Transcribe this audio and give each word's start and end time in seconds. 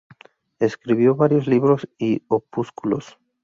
Escribió 0.57 1.13
varios 1.13 1.45
libros 1.45 1.87
y 1.99 2.23
opúsculos. 2.27 3.19